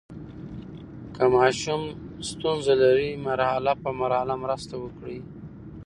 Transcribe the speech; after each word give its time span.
که 1.15 1.23
ماشوم 1.33 1.83
ستونزه 2.29 2.73
لري، 2.81 3.09
مرحله 3.27 3.71
په 3.83 3.89
مرحله 3.99 4.33
مرسته 4.43 4.75
وکړئ. 4.79 5.17